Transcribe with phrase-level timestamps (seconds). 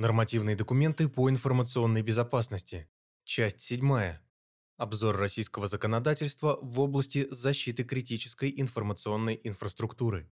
[0.00, 2.88] Нормативные документы по информационной безопасности.
[3.24, 4.16] Часть 7.
[4.78, 10.32] Обзор российского законодательства в области защиты критической информационной инфраструктуры.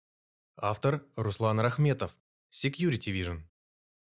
[0.58, 2.14] Автор Руслан Рахметов.
[2.52, 3.40] Security Vision.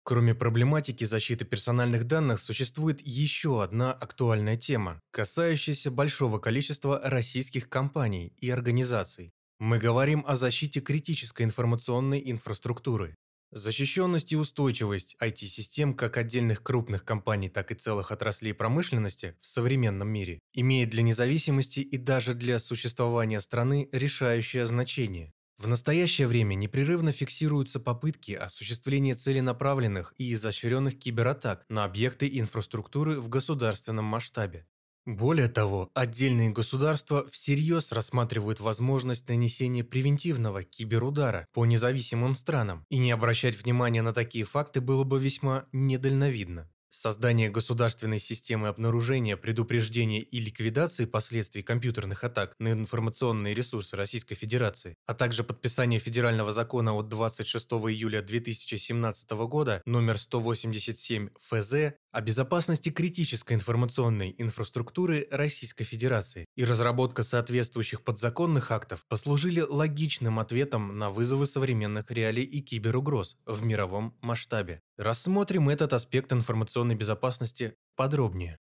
[0.03, 8.33] Кроме проблематики защиты персональных данных, существует еще одна актуальная тема, касающаяся большого количества российских компаний
[8.39, 9.35] и организаций.
[9.59, 13.15] Мы говорим о защите критической информационной инфраструктуры.
[13.55, 20.09] Защищенность и устойчивость IT-систем как отдельных крупных компаний, так и целых отраслей промышленности в современном
[20.09, 25.33] мире имеет для независимости и даже для существования страны решающее значение.
[25.57, 33.29] В настоящее время непрерывно фиксируются попытки осуществления целенаправленных и изощренных кибератак на объекты инфраструктуры в
[33.29, 34.67] государственном масштабе.
[35.07, 43.11] Более того, отдельные государства всерьез рассматривают возможность нанесения превентивного киберудара по независимым странам, и не
[43.13, 46.71] обращать внимания на такие факты было бы весьма недальновидно.
[46.97, 54.97] Создание государственной системы обнаружения, предупреждения и ликвидации последствий компьютерных атак на информационные ресурсы Российской Федерации,
[55.05, 62.91] а также подписание федерального закона от 26 июля 2017 года номер 187 ФЗ о безопасности
[62.91, 71.47] критической информационной инфраструктуры Российской Федерации и разработка соответствующих подзаконных актов послужили логичным ответом на вызовы
[71.47, 74.81] современных реалий и киберугроз в мировом масштабе.
[74.97, 78.59] Рассмотрим этот аспект информационной безопасности подробнее.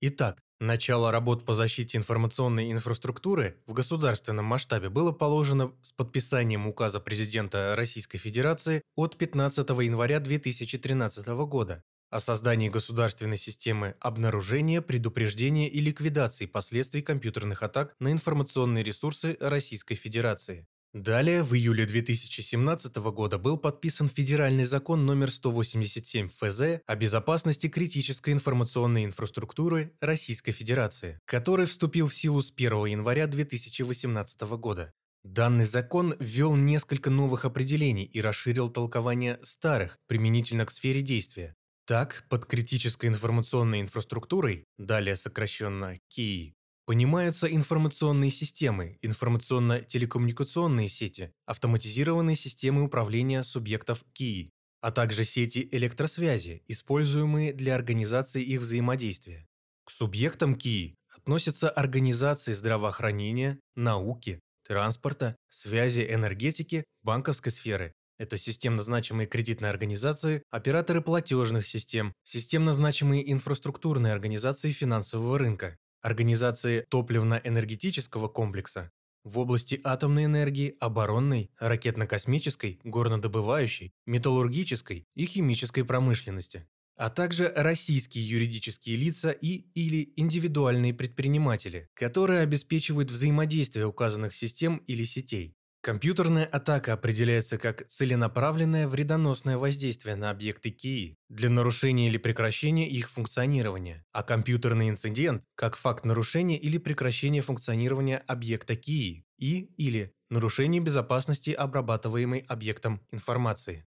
[0.00, 7.00] Итак, начало работ по защите информационной инфраструктуры в государственном масштабе было положено с подписанием указа
[7.00, 11.82] президента Российской Федерации от 15 января 2013 года
[12.14, 19.96] о создании государственной системы обнаружения, предупреждения и ликвидации последствий компьютерных атак на информационные ресурсы Российской
[19.96, 20.68] Федерации.
[20.92, 28.32] Далее, в июле 2017 года был подписан федеральный закон номер 187 ФЗ о безопасности критической
[28.32, 34.92] информационной инфраструктуры Российской Федерации, который вступил в силу с 1 января 2018 года.
[35.24, 41.56] Данный закон ввел несколько новых определений и расширил толкование старых применительно к сфере действия.
[41.86, 46.54] Так, под критической информационной инфраструктурой, далее сокращенно КИИ,
[46.86, 54.50] Понимаются информационные системы, информационно-телекоммуникационные сети, автоматизированные системы управления субъектов КИИ,
[54.82, 59.46] а также сети электросвязи, используемые для организации их взаимодействия.
[59.84, 67.94] К субъектам КИИ относятся организации здравоохранения, науки, транспорта, связи, энергетики, банковской сферы.
[68.18, 76.84] Это системно значимые кредитные организации, операторы платежных систем, системно значимые инфраструктурные организации финансового рынка, организации
[76.90, 78.90] топливно-энергетического комплекса
[79.24, 88.96] в области атомной энергии, оборонной, ракетно-космической, горнодобывающей, металлургической и химической промышленности, а также российские юридические
[88.96, 95.56] лица и или индивидуальные предприниматели, которые обеспечивают взаимодействие указанных систем или сетей.
[95.84, 103.10] Компьютерная атака определяется как целенаправленное вредоносное воздействие на объекты КИИ для нарушения или прекращения их
[103.10, 110.80] функционирования, а компьютерный инцидент– как факт нарушения или прекращения функционирования объекта КИИ и или нарушение
[110.80, 113.84] безопасности обрабатываемой объектом информации.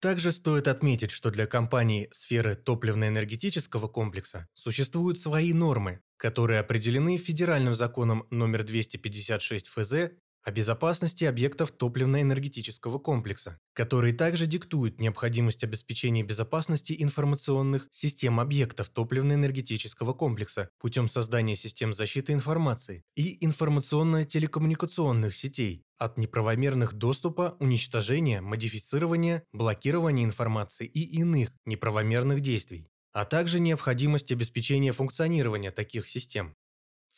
[0.00, 7.74] Также стоит отметить, что для компаний сферы топливно-энергетического комплекса существуют свои нормы, которые определены федеральным
[7.74, 9.94] законом номер 256 ФЗ
[10.42, 20.12] о безопасности объектов топливно-энергетического комплекса, который также диктует необходимость обеспечения безопасности информационных систем объектов топливно-энергетического
[20.12, 30.24] комплекса путем создания систем защиты информации и информационно-телекоммуникационных сетей от неправомерных доступа, уничтожения, модифицирования, блокирования
[30.24, 36.54] информации и иных неправомерных действий а также необходимость обеспечения функционирования таких систем.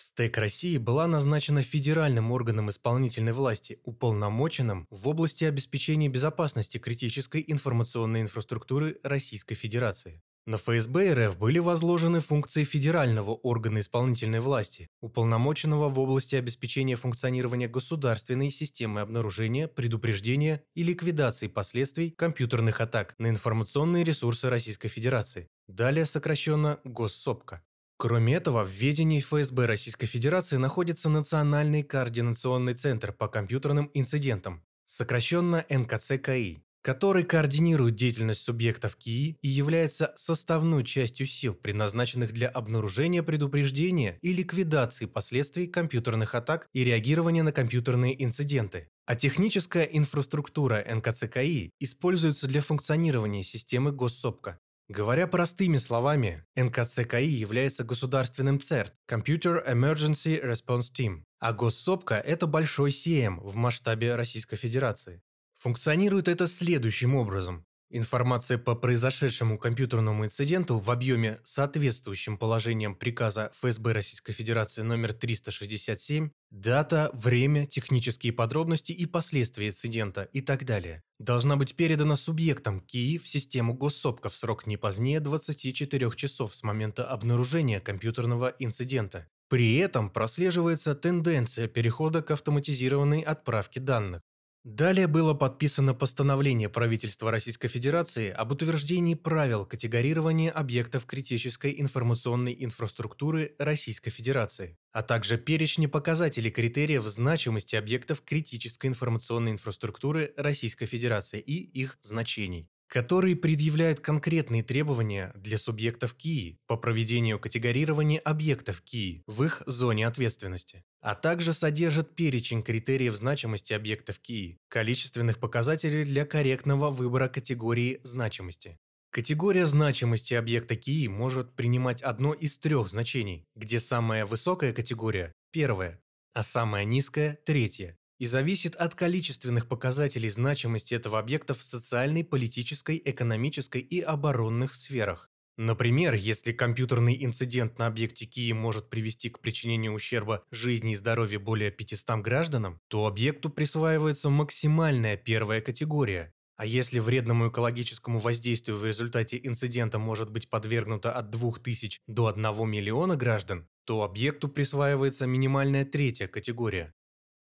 [0.03, 7.45] В СТЭК России была назначена федеральным органом исполнительной власти, уполномоченным в области обеспечения безопасности критической
[7.47, 10.21] информационной инфраструктуры Российской Федерации.
[10.45, 17.69] На ФСБ РФ были возложены функции федерального органа исполнительной власти, уполномоченного в области обеспечения функционирования
[17.69, 26.07] государственной системы обнаружения, предупреждения и ликвидации последствий компьютерных атак на информационные ресурсы Российской Федерации, далее
[26.07, 27.63] сокращенно Госсопка.
[28.03, 35.65] Кроме этого, в ведении ФСБ Российской Федерации находится Национальный координационный центр по компьютерным инцидентам, сокращенно
[35.71, 44.19] НКЦКИ, который координирует деятельность субъектов КИИ и является составной частью сил, предназначенных для обнаружения, предупреждения
[44.21, 48.89] и ликвидации последствий компьютерных атак и реагирования на компьютерные инциденты.
[49.07, 54.59] А техническая инфраструктура НКЦКИ используется для функционирования системы госсопка.
[54.89, 62.91] Говоря простыми словами, НКЦКИ является государственным ЦЕРТ– Computer Emergency Response Team, а госсопка– это большой
[62.91, 65.23] СИЭМ в масштабе Российской Федерации.
[65.61, 67.65] Функционирует это следующим образом.
[67.95, 76.31] Информация по произошедшему компьютерному инциденту в объеме, соответствующем положениям приказа ФСБ Российской Федерации номер 367,
[76.51, 83.19] дата, время, технические подробности и последствия инцидента и так далее, должна быть передана субъектам КИИ
[83.19, 89.29] в систему госсопка в срок не позднее 24 часов с момента обнаружения компьютерного инцидента.
[89.51, 94.23] При этом прослеживается тенденция перехода к автоматизированной отправке данных.
[94.65, 103.57] Далее было подписано постановление правительства Российской Федерации об утверждении правил категорирования объектов критической информационной инфраструктуры
[103.59, 111.55] Российской Федерации, а также перечни показателей критериев значимости объектов критической информационной инфраструктуры Российской Федерации и
[111.57, 119.45] их значений которые предъявляют конкретные требования для субъектов КИИ по проведению категорирования объектов КИИ в
[119.45, 126.91] их зоне ответственности, а также содержит перечень критериев значимости объектов КИИ, количественных показателей для корректного
[126.91, 128.79] выбора категории значимости.
[129.09, 135.99] Категория значимости объекта КИИ может принимать одно из трех значений, где самая высокая категория– первая,
[136.35, 143.03] а самая низкая– третья и зависит от количественных показателей значимости этого объекта в социальной, политической,
[143.05, 145.29] экономической и оборонных сферах.
[145.57, 151.41] Например, если компьютерный инцидент на объекте Кии может привести к причинению ущерба жизни и здоровью
[151.41, 156.33] более 500 гражданам, то объекту присваивается максимальная первая категория.
[156.57, 162.71] А если вредному экологическому воздействию в результате инцидента может быть подвергнуто от 2000 до 1
[162.71, 166.95] миллиона граждан, то объекту присваивается минимальная третья категория.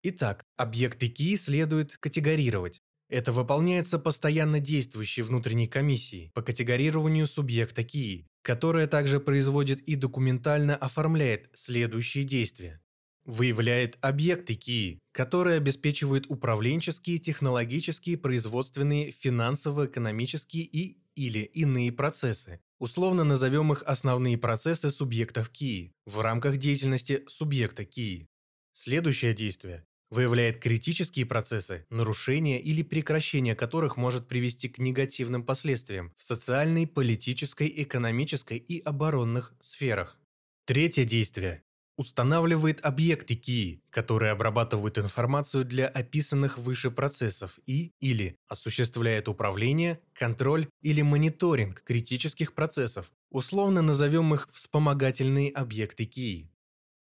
[0.05, 2.83] Итак, объекты КИ следует категорировать.
[3.09, 10.75] Это выполняется постоянно действующей внутренней комиссией по категорированию субъекта КИ, которая также производит и документально
[10.75, 12.81] оформляет следующие действия.
[13.25, 22.59] Выявляет объекты КИ, которые обеспечивают управленческие, технологические, производственные, финансово-экономические и или иные процессы.
[22.81, 28.27] Условно назовем их основные процессы субъектов КИ в рамках деятельности субъекта КИ.
[28.73, 36.23] Следующее действие выявляет критические процессы, нарушения или прекращение которых может привести к негативным последствиям в
[36.23, 40.19] социальной, политической, экономической и оборонных сферах.
[40.67, 41.65] Третье действие
[41.97, 50.69] устанавливает объекты КИИ, которые обрабатывают информацию для описанных выше процессов и или осуществляет управление, контроль
[50.83, 53.11] или мониторинг критических процессов.
[53.31, 56.51] Условно назовем их вспомогательные объекты КИИ.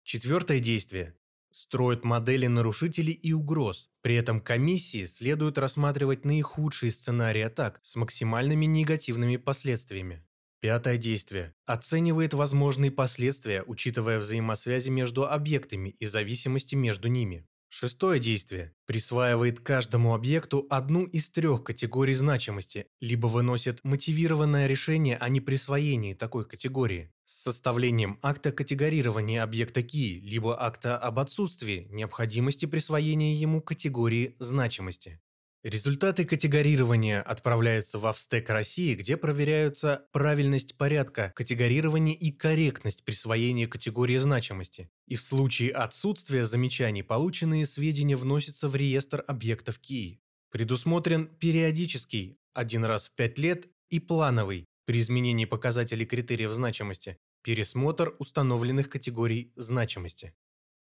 [0.03, 1.15] Четвертое действие
[1.53, 3.91] строят модели нарушителей и угроз.
[4.01, 10.25] При этом комиссии следует рассматривать наихудшие сценарии атак с максимальными негативными последствиями.
[10.61, 11.53] Пятое действие.
[11.65, 17.45] Оценивает возможные последствия, учитывая взаимосвязи между объектами и зависимости между ними.
[17.75, 18.71] Шестое действие.
[18.85, 26.45] Присваивает каждому объекту одну из трех категорий значимости, либо выносит мотивированное решение о неприсвоении такой
[26.45, 34.35] категории с составлением акта категорирования объекта КИ, либо акта об отсутствии необходимости присвоения ему категории
[34.37, 35.19] значимости.
[35.63, 44.17] Результаты категорирования отправляются в Австек России, где проверяются правильность порядка категорирования и корректность присвоения категории
[44.17, 44.89] значимости.
[45.07, 50.19] И в случае отсутствия замечаний полученные сведения вносятся в реестр объектов КИИ.
[50.51, 58.15] Предусмотрен периодический, один раз в пять лет, и плановый, при изменении показателей критериев значимости, пересмотр
[58.19, 60.33] установленных категорий значимости.